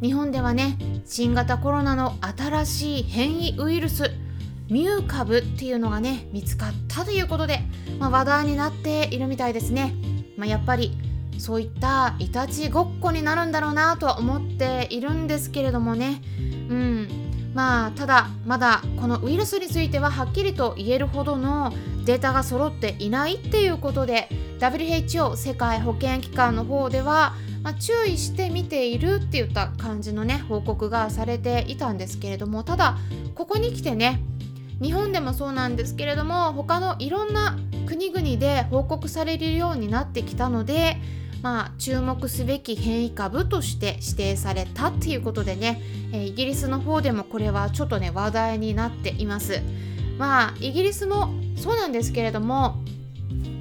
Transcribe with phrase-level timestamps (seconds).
[0.00, 4.10] 日本ではね新型コロナの新しい変異ウイルス
[4.70, 7.60] ミュー株っていうのがね見つかったということで、
[7.98, 9.94] まあ、話題になっているみたいですね、
[10.36, 10.92] まあ、やっぱり
[11.38, 16.20] そういったいたちごっこになるんだろうなとは思っているんですけれどもね。
[16.68, 17.08] うん。
[17.54, 21.72] まあただまだこのウイルスについてははっきりと言えるほどの
[22.04, 24.28] データが揃っていないっていうことで
[24.58, 32.96] WHO 世界保健機関の方ではまあ、注意して見ているっていった感じのね報告がされていたんですけれどもただ
[33.34, 34.22] ここに来てね
[34.80, 40.96] 日本でもそうなんですけれども他のいろんな国々で報告されるようになってきたので
[41.42, 45.80] まあ、注目すべき変異株として指定されたっていうことでね、
[46.12, 49.62] えイギリスの方でもこれはちょっとね話題になっています。
[50.18, 52.82] まあイギリスもそうなんですけれども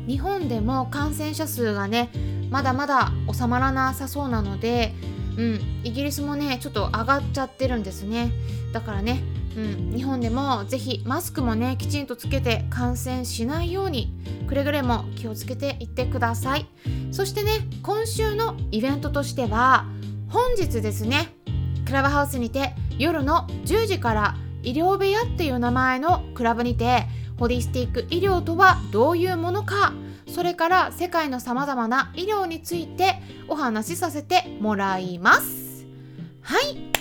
[0.07, 2.09] 日本でも感染者数がね
[2.49, 4.93] まだまだ収まらなさそうなので、
[5.37, 8.31] うん、イギリスもねちょっと上がっちゃってるんですね。
[8.73, 9.21] だからね、
[9.55, 14.13] うん、日本でもぜひマスクもねきちんとつけて感染しないように
[14.47, 16.67] くれぐれも気をつけていってください。
[17.11, 17.51] そしてね
[17.83, 19.85] 今週のイベントとしては
[20.29, 21.33] 本日ですね
[21.85, 27.05] クラブハウスにて夜の10時から医療部屋っていう名前のクラブにて
[27.39, 29.93] ホリスティック医療とはどういうものか
[30.27, 33.15] それから世界のさまざまな医療について
[33.47, 35.85] お話しさせてもらいます。
[36.41, 36.91] はい。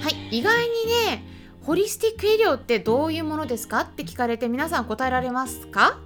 [0.00, 0.38] はい。
[0.38, 1.24] 意外にね
[1.62, 3.80] ホリスティック医療ってどういうものですか？
[3.80, 5.98] って聞かれて皆さん答えられますか？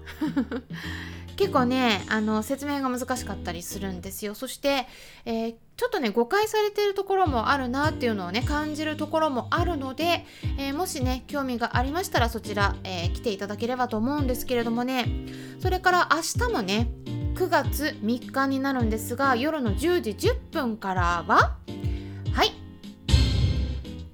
[1.37, 4.34] 結構ねあの説明が難しかったりするんですよ。
[4.34, 4.87] そして、
[5.25, 10.25] えー、ちょっとね誤解されてるところもあるなっていうのをね感じるところもあるので、
[10.59, 15.06] えー、もしね興味がありましたらそちら、えー、来ていただければと思うんですけれどもね。
[15.60, 16.88] それから明日もね
[17.34, 21.56] 9月3日になるんですが夜の10時10分からは
[22.34, 22.61] はい。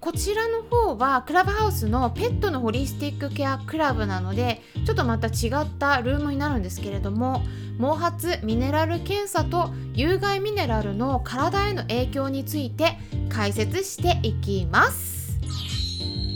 [0.00, 7.42] こちらの方はクラブハウスのペットのホリスティックケアクラブなのでちょっとまた違ったルームになるんですけれども
[7.78, 12.96] 毛髪ミネラル検査と有害ミネラルの体への影響について
[13.28, 15.38] 解説していきます。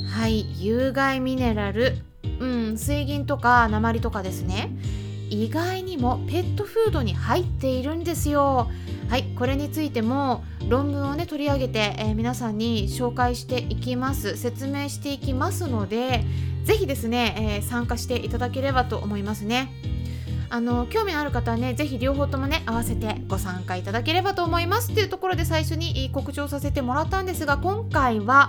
[0.09, 1.97] はい有害ミネラル。
[2.39, 4.71] うん水銀とか鉛とかですね。
[5.31, 8.71] 意外にもペットフードに入っているんですよ。
[9.13, 16.25] はいこれについても論文をね取り上げて、えー、皆さんに紹介していきます説明していきますので
[16.65, 19.71] 是非ですね、えー、参加していただければと思いますね。
[20.49, 24.93] あの興味のある方はね是非両方ともね合わせてご参加いただければと思います。
[24.93, 28.49] っていうところで最初に告知をさせてもらったんですが今回は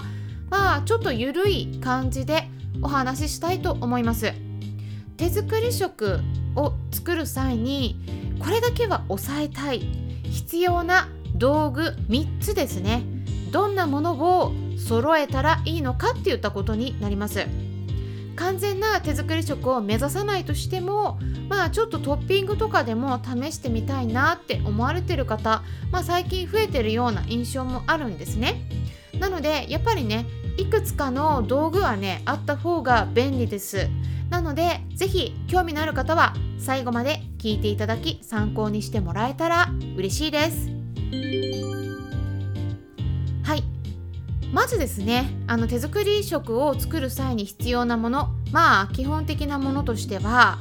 [0.50, 2.48] まあちょっとゆるい感じで
[2.82, 4.32] お話ししたいと思います。
[5.18, 6.22] 手作り食
[6.56, 8.00] を作る際に
[8.40, 10.03] これだけは抑えたい。
[10.34, 13.04] 必要な道具3つですね。
[13.52, 17.46] どんなものを揃えたらいいのかっていったことになります。
[18.36, 25.62] 完全な手作り食を目指さないとしてもまあちょっとトッピングとかでも試してみたいなって思われてる方、
[25.92, 28.68] まあ、最近増えてるような印象もあるんですね。
[29.20, 30.26] なのでやっぱりね
[30.58, 33.88] いくつかの道具はねあった方が便利です。
[34.34, 40.70] なので是非興味のある方は最後まで聞いていただき参考にしてもらえたら嬉しいです。
[43.44, 43.64] はい。
[44.52, 50.58] まずですねあの手作り食を作る際に必要なものまあ基本的なものとしては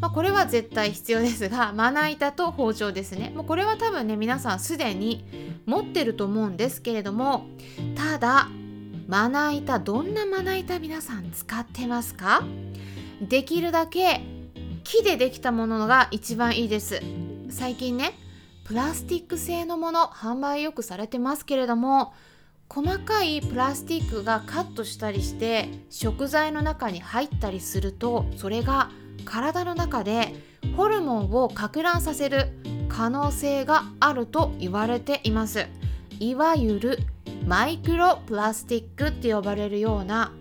[0.00, 3.32] まあ、これは絶対必要ですが まな板と包丁ですね。
[3.34, 5.24] もうこれは多分ね皆さんすでに
[5.66, 7.46] 持ってると思うんですけれども
[7.96, 8.48] ただ
[9.08, 12.44] まな板どんなまな板皆さん使ってますか？
[13.20, 14.20] できるだけ
[14.84, 17.00] 木でできたものが一番いいです。
[17.50, 18.12] 最近ね
[18.64, 22.12] プラスチック製のもの販売よくされてますけれども
[22.68, 28.90] 細かいプラスチックがカットしたりして食材の中に入ったりするとそれが
[29.24, 30.34] 体の中で
[30.76, 32.48] ホルモンを攪乱させる
[32.88, 35.66] 可能性があると言われています。
[36.18, 36.98] いわゆる
[37.46, 40.32] マイクロプラスチックって呼ばれるような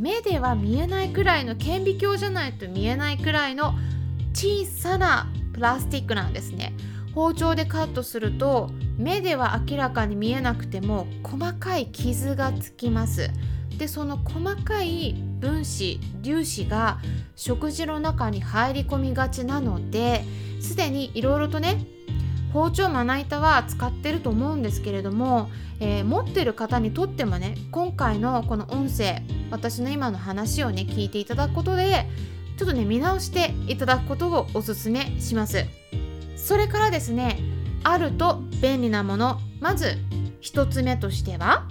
[0.00, 3.74] 目では見えないくらいの顕微鏡じゃないと見えないくらいの
[4.32, 6.72] 小さなプラスチックなんですね。
[7.14, 13.28] 包丁でカットすると目では明らかに見えなくても細かい傷がつきます。
[13.76, 16.98] でその細かい分子粒子が
[17.36, 20.24] 食事の中に入り込みがちなので
[20.60, 21.84] すでにいろいろとね
[22.52, 32.06] 包丁まな板は使ってると思うんですけれども、えー、持ってる方にとってもね今回のこの音声私の今の話をね聞いていただくことで
[32.58, 35.64] ちょっとね見直していただくことをおすすめします。
[36.36, 37.38] それからですね
[37.84, 39.98] あると便利なものまず
[40.42, 41.68] 1つ目としては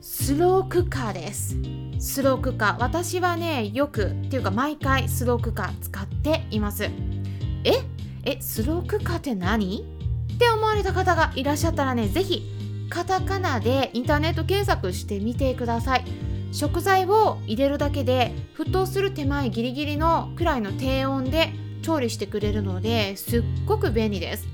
[0.00, 1.56] スロークッカーです。
[1.98, 2.76] スロークッカー。
[2.80, 6.90] 私はねよくっていうか毎回スロークッカー使っています。
[7.64, 7.72] え？
[8.24, 9.84] えスロークッカーって何？
[10.34, 12.42] って思われた方がいらっしゃったらね是非
[12.90, 16.04] カタカナでインターネット検索してみてください。
[16.52, 21.52] 食材を入れるだけで沸騰する手前ギリギリのくらいの低温で
[21.82, 24.46] 調理してくれるのですっごく便利です。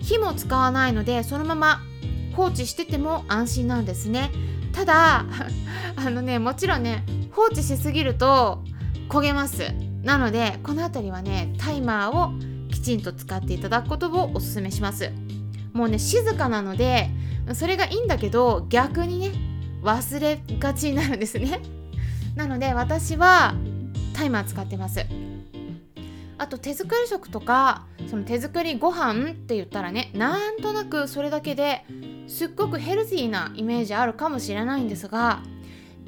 [0.00, 1.80] 火も使わないのでそのまま
[2.34, 4.30] 放置してても安心なんですね。
[4.72, 5.24] ただ
[5.96, 8.62] あのねもちろんね放置しすぎると
[9.08, 9.72] 焦げます。
[10.02, 12.53] なのでこの辺りはねタイマーを
[12.84, 15.10] ちんと使っていただくことをおすすめします。
[15.72, 17.08] もうね静かなので
[17.54, 19.32] それがいいんだけど逆にね
[19.82, 21.60] 忘れがちになるんですね。
[22.36, 23.54] なので私は
[24.12, 25.04] タイマー使ってます。
[26.36, 31.84] あと手作り食とかその手作りご飯って言ったらねなんとなくそれだけで
[32.26, 35.42] すっごくヘルシーなイメージあるかもしれないんですが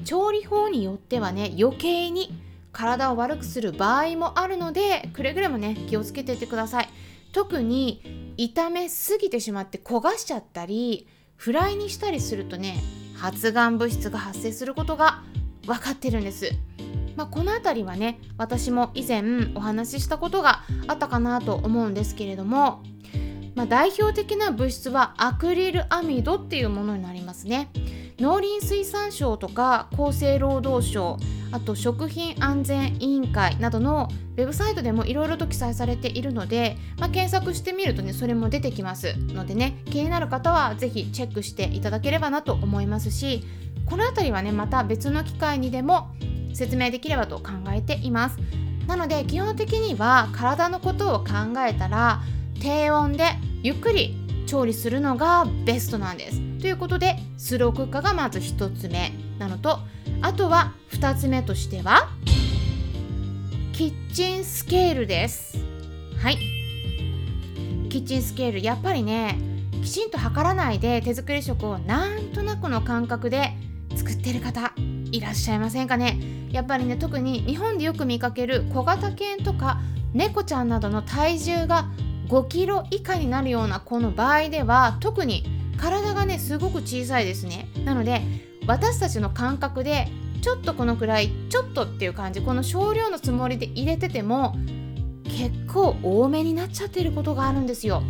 [0.04, 2.34] 調理法によってはね余計に
[2.76, 6.88] 体を悪くする場合もあるのでくれぐれもね気をつけていてください
[7.32, 12.76] 特に炒めすぎてしまって焦がしちゃったりフライにしたりするとね
[13.16, 15.22] 発がん物質が発生することが
[15.64, 16.50] 分かってるんです。
[17.16, 19.22] まあ、この辺りはね私も以前
[19.54, 22.82] お話ししたことがあったかなと思うんですけれども、
[23.54, 27.70] まあ、代表的な物質はアクリルアミドっていうものになりますね。
[28.18, 31.18] 農林水産省とか厚生労働省
[31.52, 43.44] あと食品安全委員会などのウェブサイトでもいろいろと記載されているので、まあ、検索してみるとねそれも出てきますのでね気になる方は是非チェックしていただければなと思いますし
[43.84, 46.10] この辺りはねまた別の機会にでも
[46.54, 48.38] 説明できればと考えています。
[48.86, 51.26] なので基本的には体のことを考
[51.66, 52.22] えたら
[52.60, 53.24] 低温で
[53.62, 56.40] ゆっくり調理するのがベストなんです。
[56.60, 59.12] ということでスロークッカーがまず1つ目。
[59.38, 59.80] なのと
[60.22, 62.08] あとは2つ目としては
[63.72, 65.58] キッチンスケールです。
[66.22, 66.38] はい。
[67.90, 68.62] キッチンスケール。
[68.62, 69.38] やっぱりね
[69.82, 73.52] きちんと測らないで手作り食をなんとなくの感覚で
[73.94, 74.72] 作ってる方
[75.12, 76.18] いらっしゃいませんかね。
[76.50, 79.80] やっぱりね特に日本でよく見かける小型犬とか
[80.14, 81.86] 猫ちゃんなどの体重が
[82.28, 85.44] 5キロ以下になるような子の場合では特に
[85.78, 87.68] 体がねすごく小さいですね。
[87.84, 88.22] なので
[88.66, 90.08] 私たちの感覚で
[90.42, 94.56] ちょっとこのくらいちょっとっていう感じこの少量のつもりで入れてても
[95.24, 98.02] 結構多めになっちゃってることがあるんですよ。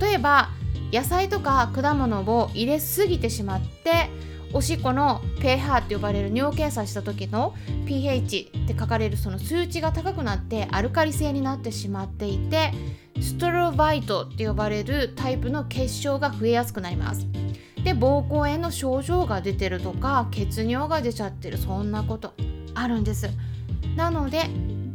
[0.00, 0.50] 例えば
[0.92, 4.10] 野菜とか果物を入れすぎてしまって
[4.54, 7.54] おしっこの pH って呼ばれる尿検査した時の
[7.86, 12.72] pH って書かれるその数値が高くなってアルカリ性になってしまっていて
[13.20, 17.26] ストロバイトって呼ばれるタイプの結晶が増えやすくなります。
[17.84, 22.34] で膀胱炎の症状が出てるとか血尿が出ちゃってるそんなこと
[22.74, 23.28] あるんです。
[23.96, 24.42] なので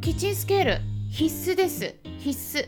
[0.01, 1.95] キッチンスケール必須です。
[2.19, 2.67] 必須。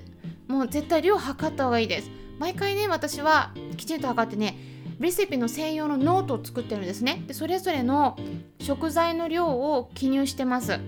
[0.52, 2.12] もう絶対量測った方がいいです。
[2.40, 4.58] 毎回ね私はきちんと測ってね
[5.00, 7.24] レシピの専用のノートを作ってるんですね。
[7.26, 8.18] でそれぞれの
[8.60, 10.80] 食材の量を記入してます。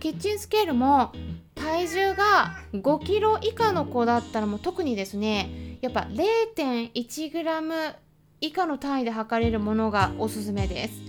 [0.00, 1.12] キッチンスケールも
[1.54, 7.94] 体重が5キロ以下の子だったらもう特にですねやっぱ 0.1g
[8.40, 11.00] 以下の単位で測れるものがおすすめです。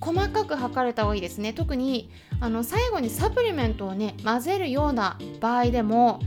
[0.00, 1.52] 細かく測れた方がいいですね。
[1.52, 6.20] 特にあの最後にサプリメントをね混ぜるような場合でも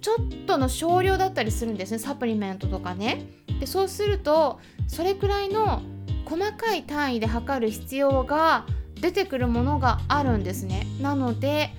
[0.00, 0.16] ちょっ
[0.46, 3.26] との少量だったりするんですねサプリメントとかね。
[3.60, 4.58] でそうすると
[4.90, 5.82] それくらいの
[6.24, 8.66] 細かい単位で測る必要が
[9.00, 10.84] 出てくるものがあるんですね。
[11.00, 11.70] なので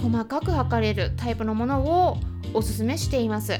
[0.00, 2.18] 細かく測れるタイプのものを
[2.52, 3.54] おすすめしています。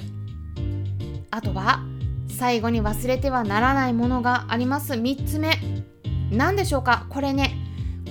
[1.31, 1.81] あとは
[2.29, 4.93] 最後に忘れてはならないものがあります。
[4.93, 5.59] 3つ目。
[6.31, 7.07] 何でしょうか？
[7.09, 7.57] これね。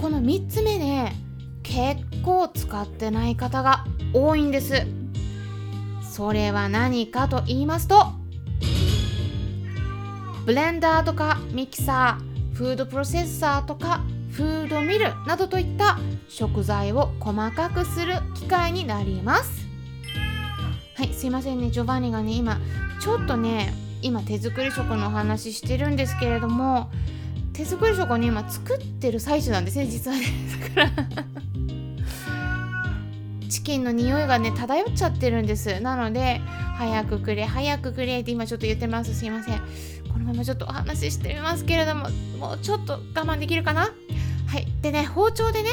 [0.02, 1.14] この3つ目ね
[1.62, 4.88] 結構使ってない方が多いんです。
[6.02, 8.19] それは何かと言いますと
[10.50, 14.02] ブレンダーとかミキサーフードプロセッサーとか
[14.32, 19.68] フードミルなどといった食材を細かくする機械になります。
[20.96, 21.70] はいすいませんね。
[21.70, 22.60] ジョバンニがね今
[23.00, 26.90] ちょっとね今手作り食のお話してるんですけれども
[27.54, 30.26] 手作り食をね今作ってる最中なんですね実はね。
[30.76, 31.24] だから
[33.50, 35.80] チキンの匂いがね漂っちゃってるんです。
[35.80, 36.42] なので
[36.80, 39.14] 早くくれ早くくれって今ちょっと言ってます。
[39.14, 39.62] すいません。
[40.20, 42.10] このままちょっとお話ししてみますけれども
[42.40, 43.94] もうちょっと我慢できるかな？
[44.48, 44.68] はい。
[44.82, 45.70] でね包丁でね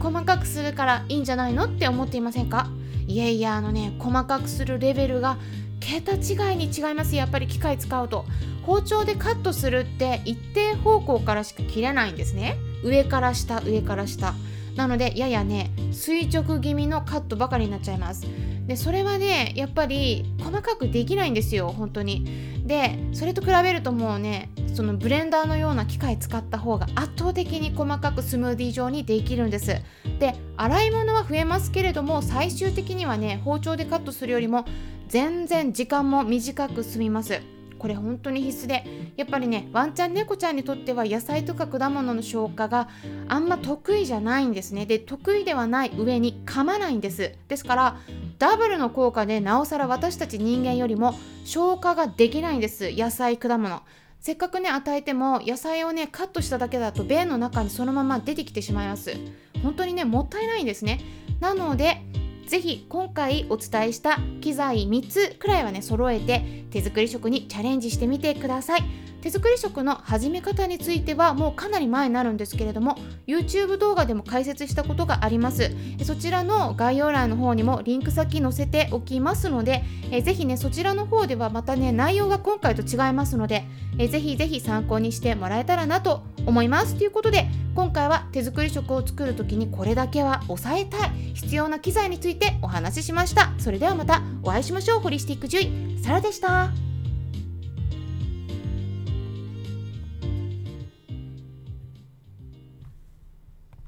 [0.00, 2.68] 細かくするからいいんじゃないのって思っていませんか？
[3.06, 5.36] いやいやあのね細かくするレベルが
[5.80, 8.24] 桁違いに違いますやっぱり機械使うと。
[8.62, 12.56] 包丁でカットするって一定方向からしか切れないんですね。
[12.82, 14.32] 上から下上から下。
[14.76, 18.26] なのでややね垂直気味のカットばかりになっちゃいます。
[18.66, 21.68] でそれはねやっぱり細かくできないんですよ。
[21.68, 22.53] 本当に。
[22.64, 29.76] でそれと比べるともうねそのブレンダーのような機械使った方が圧倒的に細かくスムーディー状にできるんです。
[30.18, 34.64] で洗い物は増えますけれども最終的にはね包丁でカットするよりも
[35.08, 37.40] 全然時間も短く済みます。
[37.84, 38.82] これ本当に必須で
[39.14, 42.88] やっぱりねワンちゃん猫ちゃんにとっては野菜とか果物の消化が
[43.28, 44.86] あんま得意じゃないんですね。
[44.86, 47.34] で得意ではない上に噛まないんです。
[47.46, 48.00] ですから
[48.38, 51.14] ダブルの効果でなおさら私たち人間よりも
[51.44, 52.90] 消化ができないんです。
[52.96, 53.82] 野菜果物。
[54.18, 59.14] せっかくね与えても野菜をねカットしただけだと便の中にそのまま出てきてしまいます。
[59.62, 61.00] 本当にねもったいないんですね。
[61.38, 62.00] なので
[62.46, 69.03] ぜひ今回お伝えした機材3つくらいはね揃えて手作り食にチャレンジしてみてください。
[69.24, 75.70] 手作り食の始め方についてはもうかなり前になるんですけれども YouTube 動画でも解説したことがあります。
[76.04, 83.64] そちらの概要欄の方にもリンク先載せておきますのでえぜひねそちらの方ではまたね内容が今回と違いますので
[83.96, 86.94] えぜひぜひ参考にしてもらえたらなと思います。
[86.96, 93.54] ということで今回は手作り食を作る時にこれだけは抑えたい必要な機材についてお話ししました。
[93.56, 95.00] それではまたお会いしましょう。
[95.00, 96.83] ホリスティック獣医サラでした。